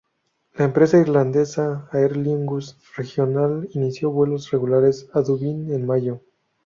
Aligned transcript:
La 0.55 0.65
empresa 0.65 0.97
irlandesa 0.97 1.87
Aer 1.91 2.17
Lingus 2.17 2.75
Regional 2.97 3.69
inició 3.73 4.09
vuelos 4.09 4.49
regulares 4.49 5.07
a 5.13 5.21
Dublín 5.21 5.71
en 5.71 5.85
mayo. 5.85 6.21